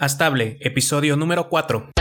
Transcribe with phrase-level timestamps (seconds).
[0.00, 1.99] Astable, episodio número 4.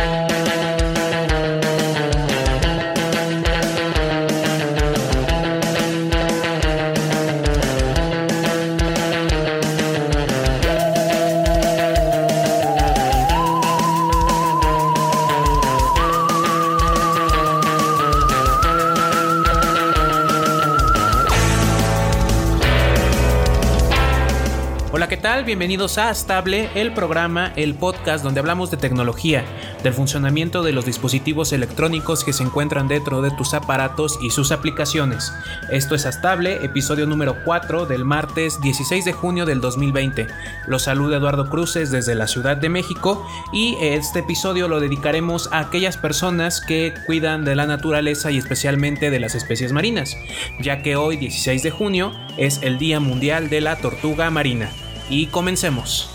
[25.21, 29.43] Bienvenidos a Stable, el programa, el podcast donde hablamos de tecnología,
[29.83, 34.53] del funcionamiento de los dispositivos electrónicos que se encuentran dentro de tus aparatos y sus
[34.53, 35.33] aplicaciones.
[35.71, 40.25] Esto es Astable, episodio número 4 del martes 16 de junio del 2020.
[40.67, 45.59] Los saluda Eduardo Cruces desde la Ciudad de México y este episodio lo dedicaremos a
[45.59, 50.17] aquellas personas que cuidan de la naturaleza y especialmente de las especies marinas,
[50.61, 54.71] ya que hoy 16 de junio es el Día Mundial de la Tortuga Marina
[55.09, 56.09] y comencemos.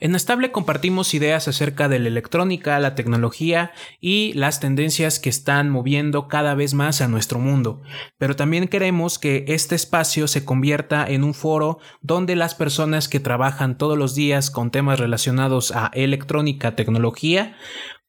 [0.00, 5.70] En Estable compartimos ideas acerca de la electrónica, la tecnología y las tendencias que están
[5.70, 7.82] moviendo cada vez más a nuestro mundo,
[8.16, 13.18] pero también queremos que este espacio se convierta en un foro donde las personas que
[13.18, 17.56] trabajan todos los días con temas relacionados a electrónica, tecnología,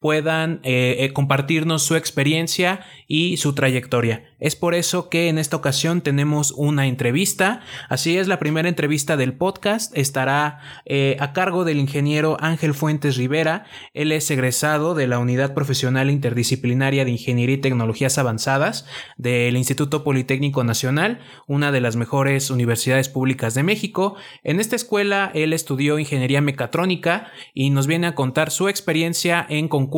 [0.00, 4.24] puedan eh, eh, compartirnos su experiencia y su trayectoria.
[4.40, 7.60] Es por eso que en esta ocasión tenemos una entrevista.
[7.90, 13.18] Así es, la primera entrevista del podcast estará eh, a cargo del ingeniero Ángel Fuentes
[13.18, 13.66] Rivera.
[13.92, 18.86] Él es egresado de la Unidad Profesional Interdisciplinaria de Ingeniería y Tecnologías Avanzadas
[19.18, 24.16] del Instituto Politécnico Nacional, una de las mejores universidades públicas de México.
[24.44, 29.68] En esta escuela él estudió ingeniería mecatrónica y nos viene a contar su experiencia en
[29.68, 29.89] concursos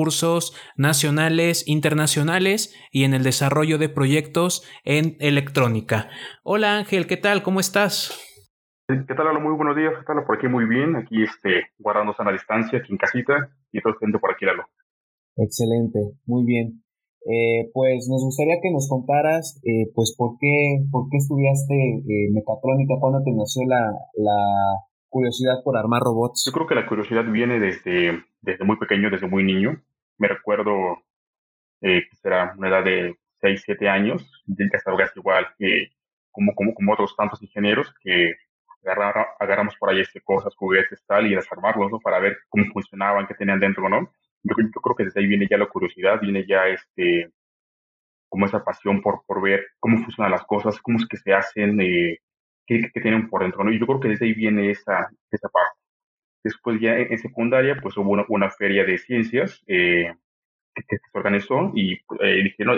[0.76, 6.08] nacionales, internacionales y en el desarrollo de proyectos en electrónica.
[6.42, 7.42] Hola Ángel, ¿qué tal?
[7.42, 8.18] ¿Cómo estás?
[8.88, 9.40] ¿Qué tal?
[9.40, 9.94] Muy buenos días.
[9.98, 10.24] ¿Qué tal?
[10.24, 10.96] Por aquí muy bien.
[10.96, 13.34] Aquí este, guardándose a la distancia, aquí en casita
[13.70, 14.64] y todo gente por aquí, Lalo.
[15.36, 16.82] Excelente, muy bien.
[17.24, 22.31] Eh, pues nos gustaría que nos contaras, eh, pues, por qué, por qué estudiaste eh,
[22.32, 24.38] mecatrónica, cuándo te nació la, la
[25.12, 26.45] curiosidad por armar robots.
[26.47, 29.81] Yo creo que la curiosidad viene desde, desde muy pequeño, desde muy niño.
[30.19, 31.03] Me recuerdo
[31.83, 35.91] eh, que será una edad de 6, 7 años, ya estaba igual que
[36.31, 38.34] como, como, como otros tantos ingenieros que
[39.39, 42.00] agarramos por ahí este, cosas, juguetes, tal, y desarmarlos, ¿no?
[42.00, 44.11] Para ver cómo funcionaban, qué tenían dentro, ¿no?
[44.43, 47.31] Yo, yo creo que desde ahí viene ya la curiosidad, viene ya este,
[48.29, 51.81] como esa pasión por, por ver cómo funcionan las cosas, cómo es que se hacen,
[51.81, 52.19] eh,
[52.67, 53.73] qué, qué, tienen por dentro, ¿no?
[53.73, 55.78] Y yo creo que desde ahí viene esa, esa parte.
[56.45, 60.12] Después ya en, secundaria, pues hubo una, una feria de ciencias, eh,
[60.75, 62.75] que, se organizó y eh, dije, no,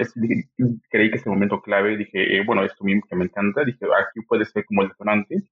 [0.91, 3.87] creí que es el momento clave, dije, eh, bueno, esto mismo que me encanta, dije,
[3.87, 5.43] aquí puede ser como el detonante.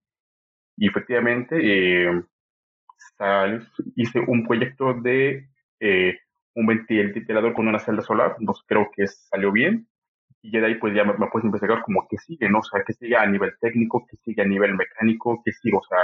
[0.76, 2.22] Y efectivamente eh,
[3.96, 5.48] hice un proyecto de
[5.80, 6.18] eh,
[6.54, 9.88] un ventilador con una celda solar, entonces creo que salió bien.
[10.42, 12.58] Y ya de ahí pues ya me, me puse a investigar como que sigue, ¿no?
[12.58, 15.82] O sea, que sigue a nivel técnico, que sigue a nivel mecánico, que sigue, o
[15.88, 15.98] sea,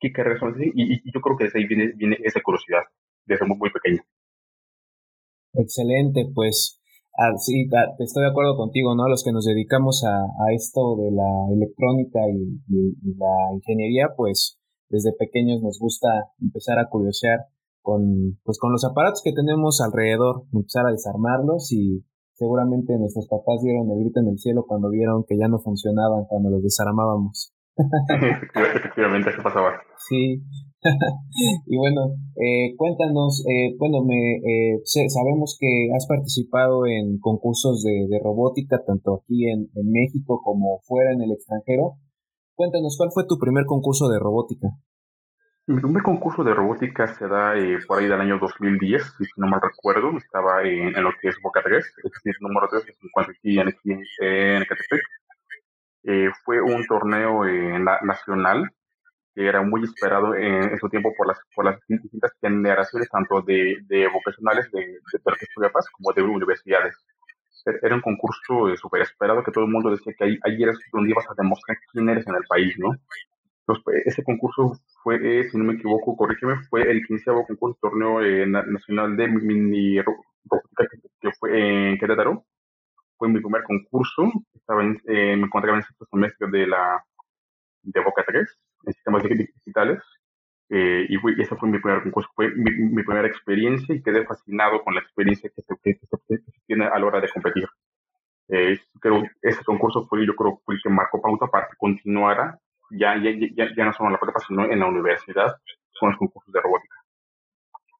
[0.00, 0.70] qué carreras son así.
[0.74, 2.82] Y, y, yo creo que desde ahí viene, viene esa curiosidad,
[3.26, 4.02] desde muy, muy pequeño.
[5.52, 6.80] Excelente, pues
[7.38, 9.08] sí, estoy de acuerdo contigo, ¿no?
[9.08, 15.12] Los que nos dedicamos a, a esto de la electrónica y, la ingeniería, pues desde
[15.18, 16.08] pequeños nos gusta
[16.40, 17.46] empezar a curiosear
[17.82, 22.04] con, pues, con los aparatos que tenemos alrededor, empezar a desarmarlos y
[22.36, 26.24] seguramente nuestros papás dieron el grito en el cielo cuando vieron que ya no funcionaban
[26.28, 27.52] cuando los desarmábamos.
[28.54, 29.72] Efectivamente, eso pasaba.
[30.08, 30.42] Sí,
[31.66, 38.20] y bueno, eh, cuéntanos, eh, bueno, me, eh, sabemos que has participado en concursos de,
[38.22, 41.98] robótica, tanto aquí en, México como fuera en el extranjero.
[42.54, 44.68] Cuéntanos, ¿cuál fue tu primer concurso de robótica?
[45.68, 47.54] Mi primer concurso de robótica se da
[47.88, 50.16] por ahí del año 2010, si no mal recuerdo.
[50.16, 53.58] Estaba en, lo que es Boca 3, es decir, número 3 que se encuentra aquí
[53.58, 53.74] en,
[54.20, 54.66] en,
[56.04, 57.42] en fue un torneo
[58.02, 58.70] nacional
[59.34, 63.76] que era muy esperado en, su tiempo por las, por las distintas generaciones, tanto de,
[63.88, 66.94] de vocacionales de, de Paz como de universidades.
[67.66, 70.62] E, era un concurso eh, súper esperado que todo el mundo decía que ahí, ahí
[70.62, 72.92] eres donde ibas a demostrar quién eres en el país, ¿no?
[73.66, 78.22] Pues, ese concurso fue, eh, si no me equivoco, corrígeme, fue el quinceavo concurso torneo
[78.22, 80.86] eh, nacional de mini robótica
[81.20, 82.44] que, fue en Querétaro.
[83.18, 84.30] Fue mi primer concurso.
[84.54, 87.02] Estaba en, me encontraba en sexto semestre de la
[87.82, 88.46] de Boca 3
[88.86, 90.00] en sistemas digitales.
[90.68, 94.82] Eh, y, fue, esa fue mi primer concurso, fue mi, primera experiencia y quedé fascinado
[94.82, 95.98] con la experiencia que se, que,
[96.66, 97.68] tiene a la hora de competir.
[98.48, 102.58] Eh, creo ese concurso fue, yo creo, fue el que marcó pauta para que continuara
[102.90, 105.56] ya, ya, ya, ya no solo en la prepa, sino en la universidad,
[105.92, 106.96] son los concursos de robótica.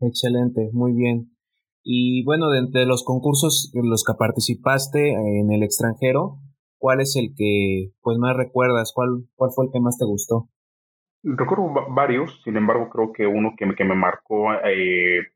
[0.01, 1.37] Excelente, muy bien.
[1.83, 6.39] Y bueno, de entre los concursos en los que participaste en el extranjero,
[6.79, 8.93] ¿cuál es el que pues más recuerdas?
[8.95, 10.49] ¿Cuál, cuál fue el que más te gustó?
[11.23, 15.27] Recuerdo varios, sin embargo creo que uno que me, que me marcó eh,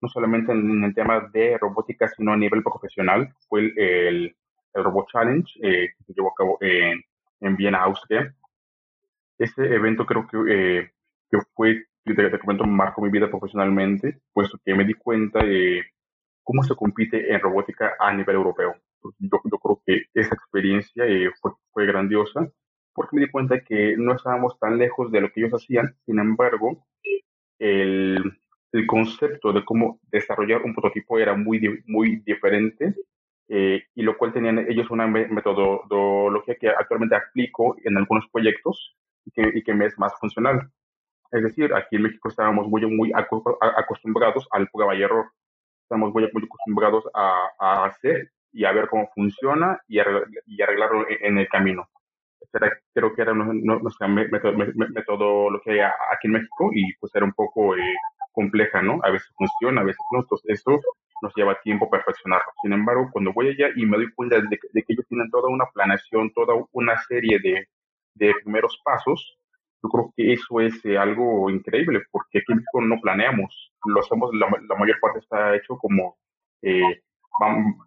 [0.00, 4.34] no solamente en, el tema de robótica, sino a nivel profesional, fue el,
[4.74, 7.00] el, Robot Challenge eh, que se llevó a cabo en,
[7.40, 8.34] en Viena, Austria.
[9.42, 10.90] Ese evento creo que, eh,
[11.28, 15.82] que fue, te, te comento, marcó mi vida profesionalmente, puesto que me di cuenta de
[16.44, 18.76] cómo se compite en robótica a nivel europeo.
[19.18, 22.48] Yo, yo creo que esa experiencia eh, fue, fue grandiosa,
[22.94, 26.20] porque me di cuenta que no estábamos tan lejos de lo que ellos hacían, sin
[26.20, 26.86] embargo,
[27.58, 28.22] el,
[28.70, 32.94] el concepto de cómo desarrollar un prototipo era muy, muy diferente
[33.48, 38.96] eh, y lo cual tenían ellos una metodología que actualmente aplico en algunos proyectos
[39.32, 40.70] que, y que me es más funcional.
[41.30, 45.30] Es decir, aquí en México estábamos muy, muy acostumbrados al prueba y error.
[45.82, 49.98] Estamos muy, muy acostumbrados a, a, hacer y a ver cómo funciona y,
[50.46, 51.88] y arreglarlo en, el camino.
[52.92, 57.94] creo que era nuestra metodología aquí en México y pues era un poco eh,
[58.32, 59.00] compleja, ¿no?
[59.02, 60.20] A veces funciona, a veces no.
[60.20, 60.80] Entonces, eso
[61.22, 62.52] nos lleva tiempo perfeccionarlo.
[62.60, 65.64] Sin embargo, cuando voy allá y me doy cuenta de que, ellos tienen toda una
[65.72, 67.68] planeación, toda una serie de,
[68.14, 69.38] de primeros pasos,
[69.82, 74.48] yo creo que eso es eh, algo increíble, porque aquí no planeamos, lo hacemos, la,
[74.76, 76.16] mayor parte está hecho como
[76.62, 77.02] eh,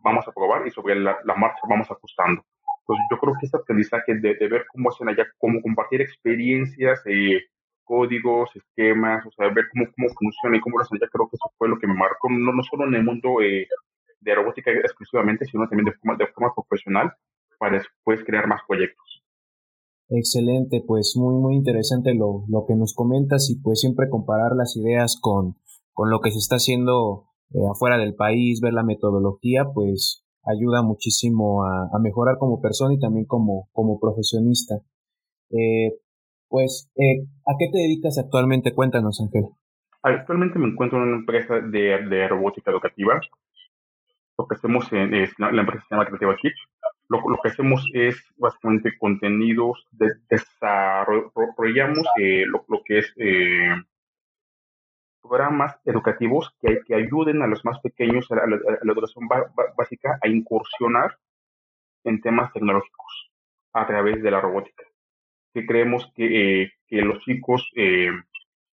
[0.03, 2.43] vamos, a probar y sobre la, marcha vamos ajustando.
[2.81, 7.01] Entonces, yo creo que ese aprendizaje de, de ver cómo hacen allá, cómo compartir experiencias,
[7.05, 7.45] eh,
[7.83, 10.99] códigos, esquemas, o sea, ver cómo, cómo funciona y cómo lo hacen.
[10.99, 13.41] Ya creo que eso fue lo que me marcó, no, no solo en el mundo
[13.41, 13.67] eh,
[14.19, 17.13] de robótica exclusivamente, sino también de forma, de forma profesional
[17.57, 19.14] para después crear más proyectos.
[20.09, 24.75] Excelente, pues muy, muy interesante lo, lo que nos comentas y pues siempre comparar las
[24.77, 25.55] ideas con,
[25.93, 30.83] con lo que se está haciendo eh, afuera del país, ver la metodología, pues ayuda
[30.83, 34.75] muchísimo a, a mejorar como persona y también como, como profesionista.
[35.51, 35.97] Eh,
[36.47, 38.73] pues, eh, ¿a qué te dedicas actualmente?
[38.73, 39.49] Cuéntanos, Ángel.
[40.03, 43.19] Actualmente me encuentro en una empresa de, robótica educativa.
[44.37, 46.59] Lo que hacemos es, la, empresa se llama Creativa Kids.
[47.07, 53.75] Lo, que hacemos es básicamente contenidos, de, desarrollamos eh, lo, que es eh,
[55.21, 59.27] programas educativos que, que ayuden a los más pequeños, a la, educación
[59.77, 61.17] básica, a incursionar
[62.03, 63.31] en temas tecnológicos
[63.73, 64.83] a través de la robótica
[65.55, 68.11] que creemos que, eh, que los chicos eh,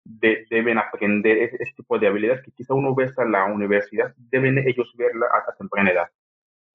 [0.05, 4.89] deben aprender ese, tipo de habilidades que quizá uno ve hasta la universidad, deben ellos
[4.95, 6.09] verla a, temprana edad.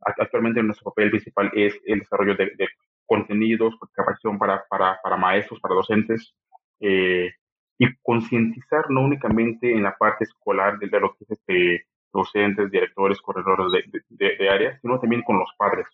[0.05, 2.69] Actualmente nuestro papel principal es el desarrollo de,
[3.07, 6.35] contenidos, capacitación para, para, para, maestros, para docentes,
[6.81, 7.31] eh,
[7.79, 12.71] y concientizar no únicamente en la parte escolar de, de lo que es este, docentes,
[12.71, 15.87] directores, corredores de, de, áreas, sino también con los padres.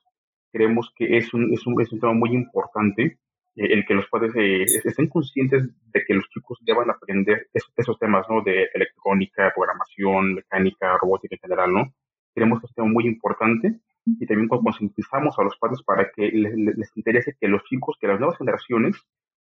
[0.53, 3.19] Creemos que es un, es un, es un tema muy importante
[3.57, 7.99] eh, el que los padres eh, estén conscientes de que los chicos deban aprender esos,
[7.99, 8.43] temas, ¿no?
[8.43, 11.95] De electrónica, programación, mecánica, robótica en general, ¿no?
[12.35, 13.81] Creemos que es un tema muy importante
[14.19, 18.19] y también concientizamos a los padres para que les, interese que los chicos, que las
[18.19, 18.97] nuevas generaciones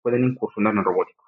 [0.01, 1.23] pueden incursionar en robótica.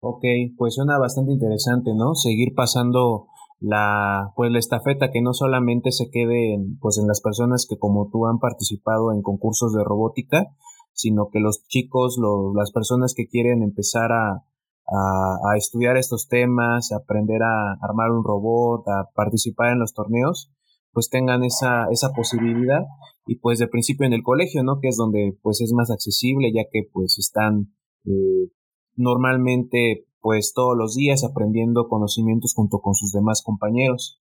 [0.00, 0.24] Ok,
[0.56, 2.14] pues suena bastante interesante, ¿no?
[2.14, 3.28] Seguir pasando
[3.60, 7.78] la pues la estafeta que no solamente se quede en, pues en las personas que
[7.78, 10.46] como tú han participado en concursos de robótica,
[10.92, 12.18] sino que los chicos,
[12.54, 14.44] las personas que quieren empezar a,
[14.86, 20.50] a, estudiar estos temas, aprender a armar un robot, a participar en los torneos,
[20.92, 22.82] pues tengan esa, esa posibilidad
[23.26, 24.78] y pues de principio en el colegio, ¿no?
[24.80, 28.50] Que es donde pues es más accesible ya que pues están eh,
[28.96, 34.20] normalmente pues todos los días aprendiendo conocimientos junto con sus demás compañeros.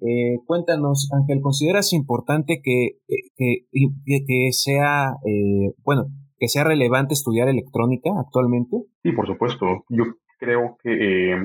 [0.00, 6.06] Eh, cuéntanos, Ángel, ¿consideras importante que, eh, que, que sea, eh, bueno,
[6.38, 8.76] que sea relevante estudiar electrónica actualmente?
[9.02, 9.66] Sí, por supuesto.
[9.88, 10.04] Yo
[10.38, 11.36] creo que eh,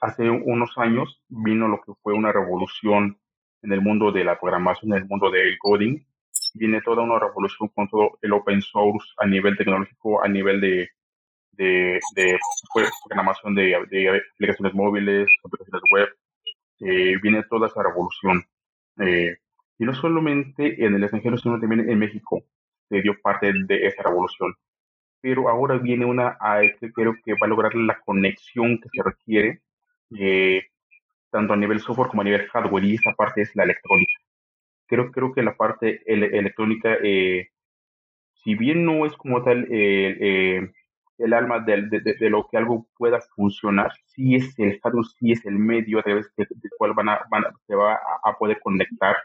[0.00, 3.18] hace unos años vino lo que fue una revolución
[3.62, 5.98] en el mundo de la programación, en el mundo del coding.
[6.54, 10.88] Viene toda una revolución con todo el open source a nivel tecnológico, a nivel de,
[11.52, 12.38] de, de
[12.72, 16.08] pues, programación de, de aplicaciones móviles, aplicaciones web
[16.82, 18.44] eh, viene toda esa revolución.
[18.98, 19.36] Eh,
[19.78, 22.42] y no solamente en el extranjero, sino también en México
[22.88, 24.54] se dio parte de esa revolución.
[25.20, 26.36] Pero ahora viene una
[26.80, 29.62] que creo que va a lograr la conexión que se requiere,
[30.18, 30.64] eh,
[31.32, 34.12] tanto a nivel software como a nivel hardware, y esa parte es la electrónica.
[34.86, 39.66] Creo, creo que la parte electrónica, si bien no es como tal
[41.22, 45.58] el alma de, lo que algo pueda funcionar, si es el hardware, si es el
[45.58, 47.20] medio a través del cual van a,
[47.66, 49.16] se va a, poder conectar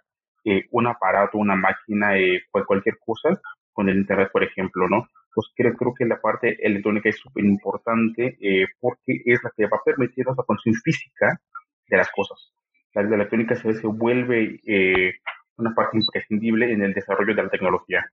[0.46, 3.40] eh, un aparato, una máquina, eh, cualquier cosa
[3.74, 5.08] con el Internet, por ejemplo, ¿no?
[5.34, 9.68] Pues creo, creo que la parte electrónica es súper importante eh, porque es la que
[9.68, 11.40] va a permitir la función física
[11.88, 12.54] de las cosas.
[12.94, 15.14] La, electrónica se, se vuelve eh,
[15.58, 18.06] una parte imprescindible en el desarrollo de la tecnología.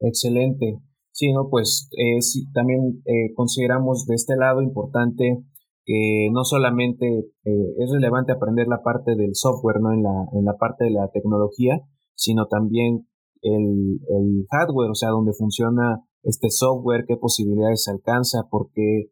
[0.00, 0.78] Excelente.
[1.12, 2.18] Sí, no, pues eh,
[2.54, 5.44] también eh, consideramos de este lado importante
[5.84, 7.06] que no solamente
[7.44, 9.92] eh, es relevante aprender la parte del software, ¿no?
[9.92, 11.80] En la, en la parte de la tecnología,
[12.14, 13.08] sino también
[13.42, 19.10] el, el hardware, o sea, donde funciona este software, qué posibilidades alcanza, porque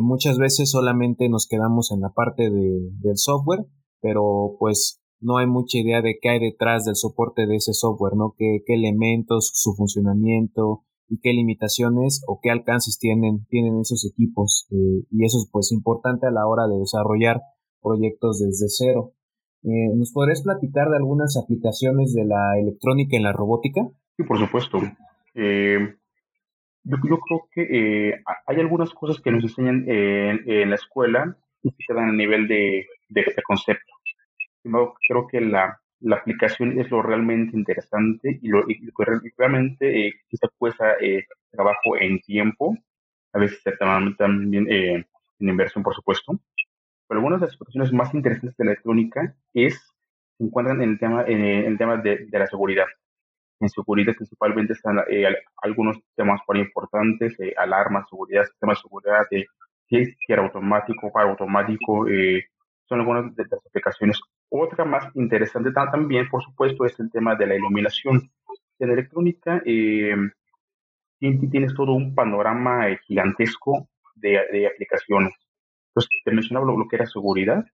[0.00, 3.66] muchas veces solamente nos quedamos en la parte de, del software,
[4.00, 8.16] pero pues no hay mucha idea de qué hay detrás del soporte de ese software,
[8.16, 8.34] ¿no?
[8.36, 14.66] Qué, qué elementos, su funcionamiento y qué limitaciones o qué alcances tienen, tienen esos equipos.
[14.70, 17.40] Eh, y eso es pues importante a la hora de desarrollar
[17.82, 19.12] proyectos desde cero.
[19.64, 23.82] Eh, ¿Nos podrías platicar de algunas aplicaciones de la electrónica en la robótica?
[24.16, 24.78] Sí, por supuesto.
[25.34, 25.78] Eh,
[26.84, 31.94] yo, creo que hay algunas cosas que nos enseñan en, la escuela y que se
[31.94, 33.92] dan a nivel de, de, de concepto
[35.08, 35.80] creo que la,
[36.12, 38.80] aplicación es lo realmente interesante y lo, y
[39.36, 42.76] realmente eh, quizá cuesta eh, trabajo en tiempo,
[43.32, 43.62] a veces
[44.18, 45.04] también eh,
[45.38, 46.40] en inversión, por supuesto.
[47.06, 49.74] Pero algunas de las aplicaciones más interesantes de la electrónica es,
[50.38, 52.86] se encuentran en el tema, en el tema de la seguridad.
[53.60, 55.26] En seguridad principalmente están eh,
[55.62, 59.46] algunos temas muy importantes, eh, alarmas, seguridad, sistemas de seguridad, de
[60.26, 62.44] cierre automático, para automático, eh,
[62.88, 64.20] son algunas de las aplicaciones.
[64.48, 68.30] Otra más interesante también, por supuesto, es el tema de la iluminación.
[68.80, 70.16] En electrónica eh,
[71.20, 75.34] tienes todo un panorama eh, gigantesco de, aplicaciones.
[75.88, 77.64] Entonces, te mencionaba lo, que era seguridad.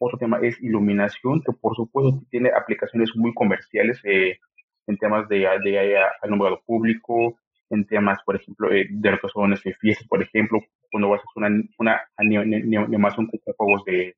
[0.00, 4.38] Otro tema es iluminación, que por supuesto tiene aplicaciones muy comerciales eh,
[4.86, 7.38] en temas de, de, alumbrado público,
[7.70, 10.60] en temas, por ejemplo, de lo que son fiestas, por ejemplo,
[10.90, 14.14] cuando vas a hacer una, una animación con juegos de,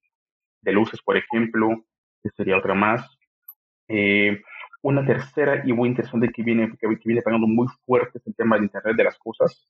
[0.67, 1.85] de luces, por ejemplo,
[2.23, 3.09] que sería otra más.
[3.89, 4.43] Eh,
[4.83, 8.57] una tercera y muy interesante que viene, que, viene pagando muy fuerte es el tema
[8.57, 9.67] del Internet de las Cosas,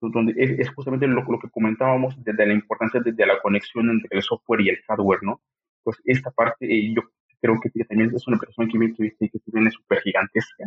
[0.00, 4.22] donde es, justamente lo, lo, que comentábamos de, la importancia de, la conexión entre el
[4.22, 5.40] software y el hardware, ¿no?
[5.82, 7.02] Pues esta parte eh, yo
[7.40, 10.64] creo que también es una persona que viene, que viene súper gigantesca,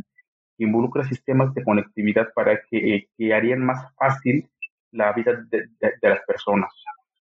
[0.58, 4.50] que involucra sistemas de conectividad para que, eh, que harían más fácil
[4.92, 6.72] la vida de, de, las personas,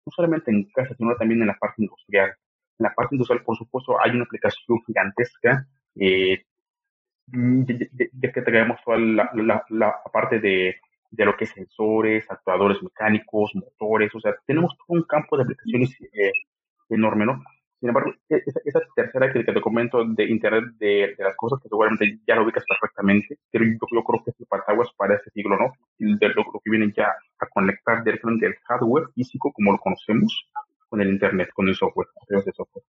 [0.05, 2.33] no solamente en casa, sino también en la parte industrial.
[2.79, 5.65] En la parte industrial, por supuesto, hay una aplicación gigantesca,
[5.95, 6.43] eh,
[7.31, 9.63] que traemos toda la,
[10.11, 10.75] parte de,
[11.11, 15.95] lo que es sensores, actuadores mecánicos, motores, o sea, tenemos todo un campo de aplicaciones
[16.13, 16.31] eh,
[16.89, 17.41] enorme, ¿no?
[17.81, 22.19] Sin embargo, e, esa, tercera que, te comento de Internet de, las cosas, que seguramente
[22.27, 25.73] ya lo ubicas perfectamente, pero yo, creo que es el partaguas para este siglo, ¿no?
[25.97, 27.07] De lo, que viene ya
[27.39, 30.47] a conectar directamente el hardware físico, como lo conocemos,
[30.89, 32.85] con el Internet, con el software, de software.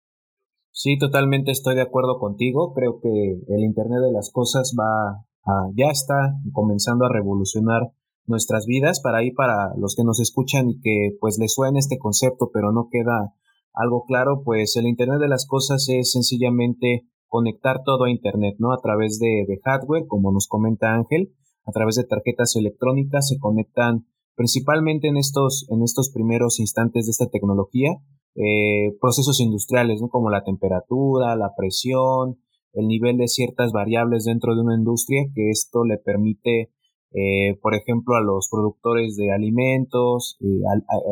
[0.72, 2.72] Sí, totalmente estoy de acuerdo contigo.
[2.72, 7.82] Creo que el Internet de las Cosas va a, ya está comenzando a revolucionar
[8.24, 11.98] nuestras vidas para ahí para los que nos escuchan y que pues les suene este
[11.98, 13.34] concepto pero no queda
[13.78, 18.72] algo claro pues el internet de las cosas es sencillamente conectar todo a internet no
[18.72, 21.34] a través de, hardware como nos comenta Ángel
[21.66, 24.06] a través de tarjetas electrónicas se conectan
[24.38, 27.90] principalmente en estos, en estos primeros instantes de esta tecnología,
[28.36, 30.08] eh, procesos industriales, ¿no?
[30.08, 32.38] como la temperatura, la presión,
[32.72, 36.70] el nivel de ciertas variables dentro de una industria, que esto le permite,
[37.14, 40.62] eh, por ejemplo, a los productores de alimentos eh,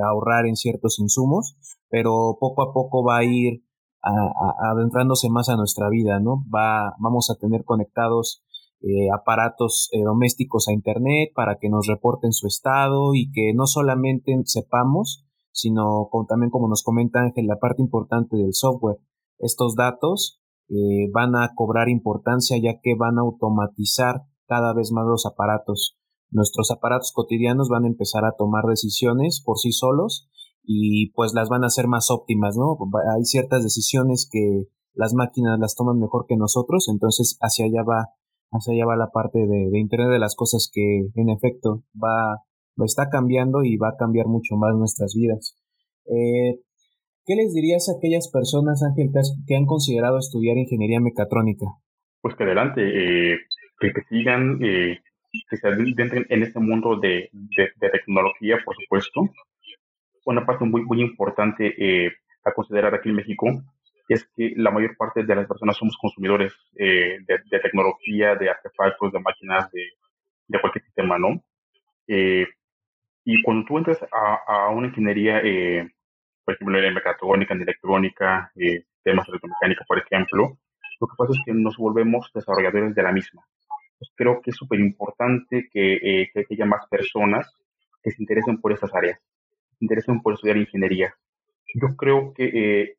[0.08, 1.56] ahorrar en ciertos insumos,
[1.88, 3.62] pero poco a poco va a ir
[4.71, 6.45] adentrándose más a nuestra vida, ¿no?
[6.55, 8.45] Va, vamos a tener conectados
[8.81, 13.66] eh, aparatos eh, domésticos a Internet para que nos reporten su estado y que no
[13.66, 18.99] solamente sepamos, sino también como nos comenta Ángel, la parte importante del software.
[19.38, 25.07] Estos datos eh, van a cobrar importancia ya que van a automatizar cada vez más
[25.07, 25.97] los aparatos.
[26.31, 30.28] Nuestros aparatos cotidianos van a empezar a tomar decisiones por sí solos
[30.66, 32.76] y pues las van a hacer más óptimas, ¿no?
[33.16, 38.08] Hay ciertas decisiones que las máquinas las toman mejor que nosotros, entonces hacia allá va
[38.52, 42.42] hacia allá va la parte de, Internet de las cosas que en efecto va,
[42.85, 45.56] está cambiando y va a cambiar mucho más nuestras vidas.
[46.06, 46.61] Eh,
[47.26, 49.11] ¿Qué les dirías a aquellas personas, Ángel,
[49.46, 51.66] que han considerado estudiar ingeniería mecatrónica?
[52.20, 53.37] Pues que adelante, eh,
[53.80, 54.99] que, sigan, eh,
[55.50, 59.23] que se adentren en este mundo de, de, tecnología, por supuesto.
[60.26, 62.12] Una parte muy, muy importante eh,
[62.45, 63.47] a considerar aquí en México
[64.09, 69.12] es que la mayor parte de las personas somos consumidores eh, de, tecnología, de artefactos,
[69.12, 69.85] de máquinas, de,
[70.47, 71.42] de cualquier sistema, ¿no?
[72.06, 72.47] Eh,
[73.25, 75.90] y cuando tú entras a, a una ingeniería, eh,
[76.45, 80.56] por ejemplo, en mecatrónica, en electrónica, eh, temas electromecánica, por ejemplo,
[81.00, 83.45] lo que pasa es que nos volvemos desarrolladores de la misma.
[83.99, 87.52] Pues creo que es súper importante que, eh, que, haya más personas
[88.02, 89.18] que se interesen por esas áreas,
[89.78, 91.14] se interesen por estudiar ingeniería.
[91.75, 92.97] Yo creo que eh,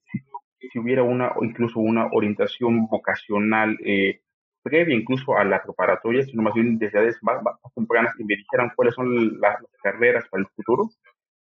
[0.71, 4.21] si, hubiera una, o incluso una orientación vocacional eh,
[4.61, 8.35] previa incluso a la preparatoria, sino más bien desde edades más, más tempranas y me
[8.35, 10.89] dijeran cuáles son las carreras para el futuro,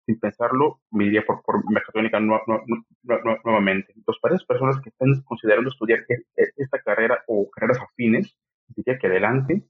[0.05, 3.93] sin pensarlo, me iría por, por mecatrónica nuevamente.
[3.95, 8.35] Entonces, para esas personas que están considerando estudiar e, e, esta carrera o carreras afines,
[8.75, 9.63] diría que adelante,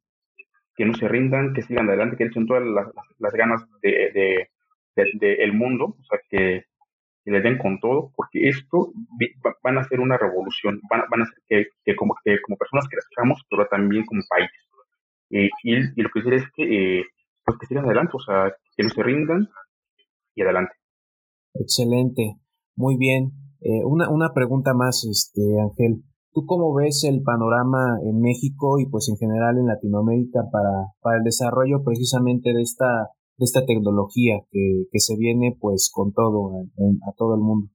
[0.75, 2.87] que no se rindan, que sigan adelante, que echen todas las,
[3.19, 4.49] las ganas de, de,
[4.95, 6.65] de, el mundo, o sea, que,
[7.25, 8.91] le den con todo, porque esto
[9.63, 12.85] van a ser una revolución, van, van a ser que, que, como, que como personas
[12.89, 14.49] crezcamos, pero también como país.
[15.29, 16.63] y, y, lo que quiero es que,
[16.99, 17.05] eh,
[17.45, 19.47] pues que sigan adelante, o sea, que no se rindan,
[20.35, 20.73] y adelante.
[21.53, 22.35] Excelente,
[22.75, 23.31] muy bien.
[23.61, 26.03] Eh, una, una pregunta más, este Ángel.
[26.33, 31.17] ¿Tú cómo ves el panorama en México y pues en general en Latinoamérica para, para
[31.17, 36.67] el desarrollo precisamente de esta, de esta tecnología que, que se viene pues con todo
[37.07, 37.69] a, todo el mundo?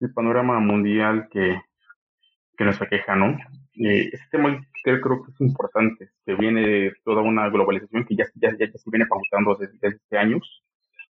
[0.00, 1.60] El panorama mundial que,
[2.56, 3.36] que nos aqueja, ¿no?
[3.74, 8.50] Eh, este tema creo, que es importante, que viene toda una globalización que ya, ya,
[8.58, 10.64] ya, se viene pautando desde, desde años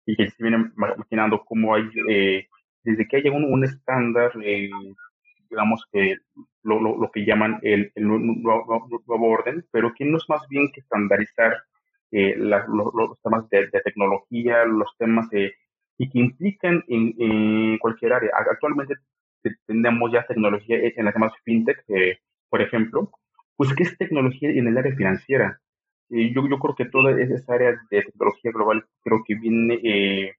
[0.06, 2.48] y que se viene imaginando cómo hay, eh,
[2.84, 4.70] desde que haya un, un estándar, eh,
[5.50, 6.18] digamos que
[6.64, 10.48] lo, lo, lo, que llaman el, el nuevo, nuevo, orden, pero que no es más
[10.50, 11.54] bien que estandarizar
[12.14, 15.28] eh, la, los temas de, de, tecnología, los temas
[15.98, 18.32] y que implican en, cualquier área.
[18.50, 18.96] Actualmente
[19.68, 21.84] tenemos ya tecnología en las temas fintech,
[22.50, 23.12] por ejemplo,
[23.58, 25.60] pues que es tecnología en el área financiera
[26.10, 30.34] yo, yo creo que toda esa área de tecnología global creo que viene, eh,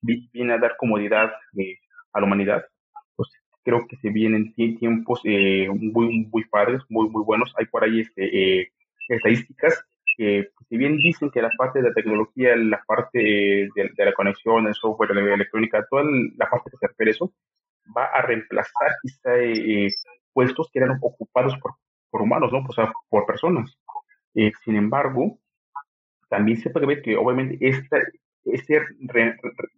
[0.00, 1.78] viene a dar comodidad eh,
[2.12, 2.64] a la humanidad.
[3.16, 3.30] Pues
[3.62, 7.52] creo que se vienen tiempos eh, muy, muy padres, muy, muy buenos.
[7.56, 8.72] Hay por ahí este,
[9.08, 9.84] estadísticas
[10.16, 14.74] que, si bien dicen que la parte de tecnología, la parte de, la conexión, el
[14.74, 16.04] software, la electrónica, toda
[16.36, 17.32] la parte que se refiere a eso,
[17.96, 19.30] va a reemplazar quizá
[20.32, 21.74] puestos que eran ocupados por,
[22.10, 22.64] por humanos, ¿no?
[22.68, 23.76] O sea, por personas.
[24.34, 25.38] Eh, sin embargo,
[26.28, 27.98] también se puede ver que obviamente esta,
[28.44, 28.80] este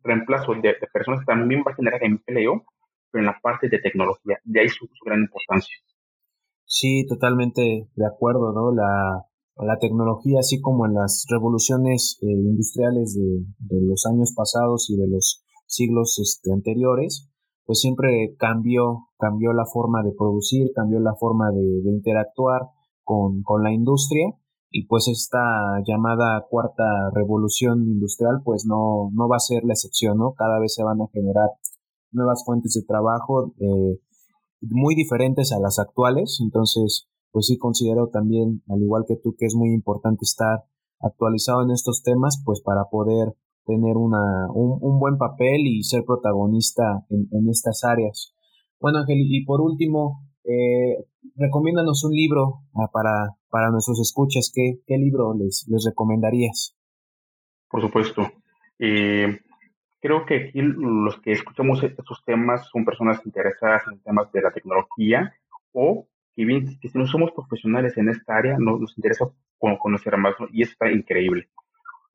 [0.03, 2.65] reemplazo de, personas también va a generar empleo,
[3.11, 4.39] pero en la parte de tecnología.
[4.45, 5.77] De ahí su, gran importancia.
[6.65, 8.75] Sí, totalmente de acuerdo, ¿no?
[8.75, 9.25] La,
[9.57, 15.09] la tecnología, así como en las revoluciones eh, industriales de, los años pasados y de
[15.09, 17.31] los siglos este, anteriores,
[17.65, 22.69] pues siempre cambió, cambió la forma de producir, cambió la forma de, de interactuar
[23.05, 24.35] con, con la industria
[24.77, 25.39] y pues esta
[25.87, 26.83] llamada cuarta
[27.15, 30.35] revolución industrial pues no, no va a ser la excepción, ¿no?
[30.35, 31.49] Cada vez se van a generar
[32.11, 34.01] nuevas fuentes de trabajo eh,
[34.63, 39.47] muy diferentes a las actuales, entonces pues sí considero también, al igual que tú, que
[39.47, 40.63] es muy importante estar
[41.01, 43.35] actualizado en estos temas pues para poder
[43.67, 48.33] tener una, un, un buen papel y ser protagonista en, en estas áreas.
[48.79, 54.53] Bueno, Ángel, y por último, eh, recomiéndanos un libro ah, para, para nuestros escuchas.
[54.55, 56.77] ¿Qué, qué libro les, les recomendarías?
[57.69, 58.23] Por supuesto.
[58.79, 59.41] Eh,
[60.01, 64.53] creo que aquí los que escuchamos estos temas son personas interesadas en temas de la
[64.53, 65.35] tecnología
[65.73, 69.27] o que, bien, que si no somos profesionales en esta área, no, nos interesa
[69.59, 71.49] conocer más y eso está increíble.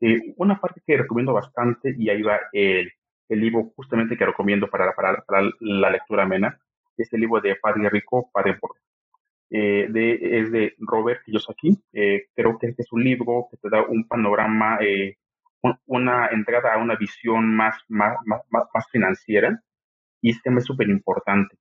[0.02, 2.92] Eh, una parte que recomiendo bastante, y ahí va el,
[3.30, 6.60] el libro justamente que recomiendo para, para, para la lectura amena,
[6.98, 8.80] este libro de Padre Rico, Padre Pobre.
[9.52, 11.82] Eh, de, es de Robert Kiyosaki.
[11.94, 15.18] Eh, creo que este es un libro que te da un panorama, eh,
[15.88, 19.62] una entrada a una visión más, más, más, más financiera
[20.22, 21.58] y este tema es súper importante.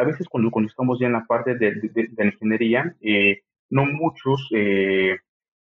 [0.00, 4.48] A veces cuando, cuando, estamos ya en la parte de, de ingeniería, eh, no muchos
[4.54, 5.16] eh,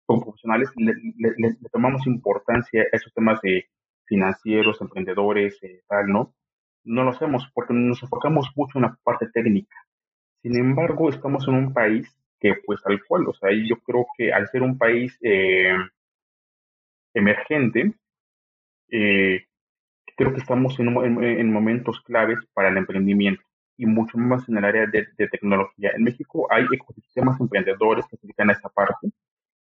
[0.06, 3.66] profesionales le, tomamos importancia a esos temas de
[4.06, 6.34] financieros, emprendedores, tal, ¿no?
[6.84, 9.76] no lo hacemos porque nos enfocamos mucho en la parte técnica.
[10.42, 12.08] Sin embargo, estamos en un país
[12.40, 15.76] que, pues, al cual, o sea, yo creo que al ser un país eh,
[17.14, 17.94] emergente,
[18.90, 19.46] eh,
[20.18, 23.44] creo que estamos en, momentos claves para el emprendimiento
[23.82, 25.90] y mucho más en el área de, tecnología.
[25.96, 29.10] En México hay ecosistemas emprendedores que se dedican a esta parte,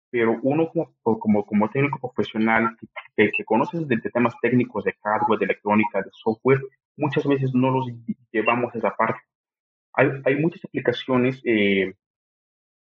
[0.09, 2.75] pero uno como, como, como técnico profesional
[3.15, 6.59] que, que conoces de, temas técnicos de hardware, de electrónica, de software,
[6.97, 7.87] muchas veces no los
[8.29, 9.21] llevamos a esa parte.
[9.93, 11.93] Hay, hay muchas aplicaciones eh,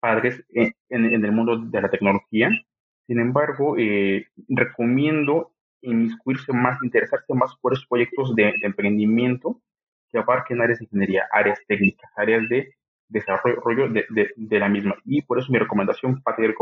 [0.01, 2.49] padres en, en, el mundo de la tecnología,
[3.07, 9.61] sin embargo, eh, recomiendo inmiscuirse más, interesarse más por esos proyectos de, emprendimiento
[10.15, 12.73] que abarquen áreas de ingeniería, áreas técnicas, áreas de
[13.09, 14.95] desarrollo de, de, la misma.
[15.03, 16.53] Y por eso mi recomendación, Patria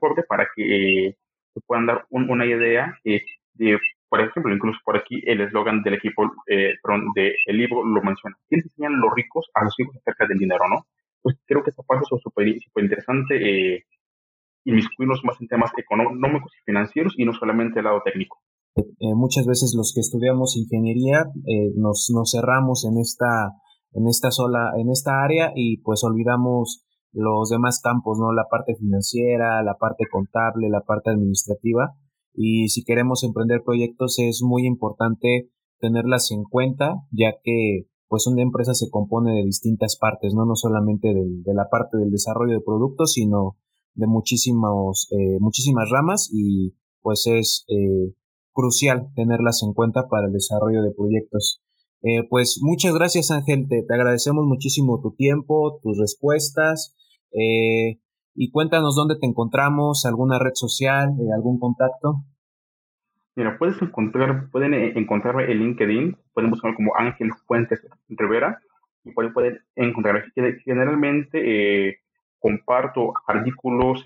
[0.00, 1.16] Pobre, para que eh,
[1.52, 5.94] se puedan dar una idea eh, de, por ejemplo, incluso por aquí el eslogan del
[5.94, 6.74] equipo, eh,
[7.14, 8.36] del libro lo menciona.
[8.48, 10.86] ¿Quiénes enseñan los ricos a los hijos acerca del dinero, no?
[11.20, 12.48] Pues creo que esta parte es súper
[12.82, 13.84] interesante eh,
[14.64, 18.40] inmiscuirnos más en temas económicos y financieros y no solamente el lado técnico.
[18.78, 23.52] Eh, muchas veces los que estudiamos ingeniería eh, nos, nos cerramos en esta,
[23.92, 28.32] en esta sola, en esta área y pues olvidamos los demás campos, ¿no?
[28.32, 31.96] La parte financiera, la parte contable, la parte administrativa.
[32.34, 38.42] Y si queremos emprender proyectos es muy importante tenerlas en cuenta, ya que pues una
[38.42, 42.64] empresa se compone de distintas partes, no, no solamente de la parte del desarrollo de
[42.64, 43.56] productos, sino
[43.94, 48.14] de muchísimos, eh, muchísimas ramas y pues es eh,
[48.58, 51.62] crucial tenerlas en cuenta para el desarrollo de proyectos.
[52.02, 56.96] Eh, pues muchas gracias Ángel, te, agradecemos muchísimo tu tiempo, tus respuestas
[58.34, 62.24] y cuéntanos dónde te encontramos, alguna red social, algún contacto.
[63.36, 68.58] Mira, puedes encontrar, pueden encontrarme en LinkedIn, pueden buscarme como Ángel Fuentes Rivera
[69.04, 70.22] y pueden, pueden encontrarme.
[70.64, 72.00] Generalmente
[72.40, 74.02] comparto artículos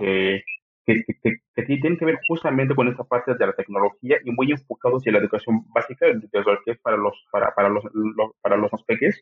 [0.86, 1.04] eh,
[1.54, 5.12] que, tienen que ver justamente con esta parte de la tecnología y muy enfocados en
[5.12, 7.84] la educación básica, que es para los, para, para los,
[8.40, 9.20] para los más pequeños,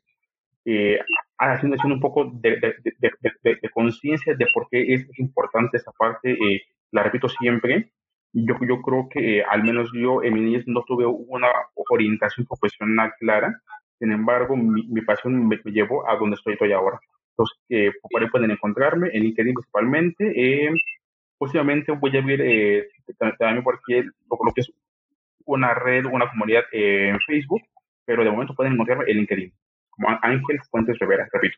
[0.64, 0.98] eh,
[1.38, 6.62] haciendo, haciendo, un poco de, de, conciencia de por qué es importante esa parte, eh,
[6.92, 7.92] la repito siempre,
[8.32, 11.48] yo, yo creo que al menos yo en mi niñez no tuve una
[11.90, 13.60] orientación profesional clara,
[13.98, 16.98] sin embargo mi, mi pasión me, me, llevó a donde estoy, estoy ahora.
[17.30, 20.70] Entonces, eh, por ahí pueden encontrarme, en LinkedIn principalmente.
[21.40, 22.88] Eh, próximamente voy a ver eh,
[23.38, 23.94] también por aquí
[24.28, 24.72] lo, es
[25.46, 27.62] una red, una comunidad en Facebook,
[28.04, 29.52] pero de momento pueden encontrarme en LinkedIn,
[29.90, 31.56] como Ángel Fuentes Rivera, repito.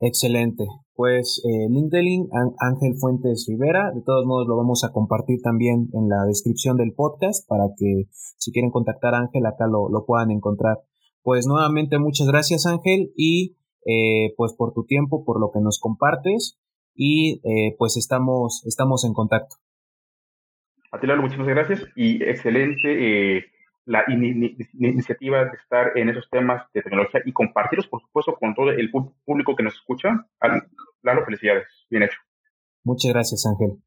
[0.00, 0.64] Excelente.
[0.94, 3.92] Pues eh, LinkedIn, Ángel Fuentes Rivera.
[3.94, 8.08] De todos modos, lo vamos a compartir también en la descripción del podcast para que
[8.10, 10.78] si quieren contactar a Ángel, acá lo, lo puedan encontrar.
[11.22, 13.12] Pues nuevamente, muchas gracias, Ángel.
[13.16, 16.58] Y eh, pues por tu tiempo, por lo que nos compartes
[16.94, 19.56] y eh, pues estamos, estamos en contacto.
[20.90, 23.44] A ti, Lalo, muchísimas gracias y excelente eh,
[23.86, 28.70] la iniciativa de estar en esos temas de tecnología y compartirlos, por supuesto, con todo
[28.70, 30.26] el público que nos escucha.
[31.02, 31.66] Lalo, felicidades.
[31.90, 32.18] Bien hecho.
[32.84, 33.82] Muchas gracias, Ángel.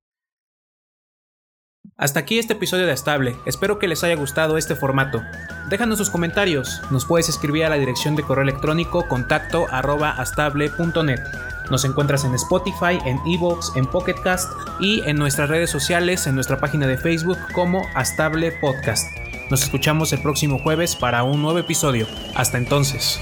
[1.97, 5.21] Hasta aquí este episodio de Estable, espero que les haya gustado este formato.
[5.69, 11.19] Déjanos sus comentarios, nos puedes escribir a la dirección de correo electrónico contacto arroba astable.net.
[11.69, 16.59] Nos encuentras en Spotify, en Evox, en Pocketcast y en nuestras redes sociales, en nuestra
[16.59, 19.15] página de Facebook como Astable Podcast.
[19.49, 22.07] Nos escuchamos el próximo jueves para un nuevo episodio.
[22.35, 23.19] Hasta entonces.